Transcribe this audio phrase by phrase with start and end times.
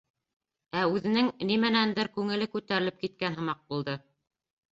[0.79, 3.97] Ә үҙенең нимәнәндер күңеле күтәрелеп киткән һымаҡ булды.